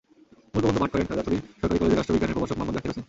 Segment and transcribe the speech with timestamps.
[0.51, 2.99] মূল প্রবন্ধ পাঠ করেন খাগড়াছড়ি সরকারি কলেজের রাষ্ট্রবিজ্ঞানের প্রভাষক মোহাম্মদ জাকির হোসেন।